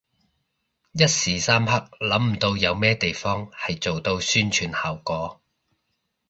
[0.93, 5.39] 一時三刻諗唔到有咩地方係做到宣傳效果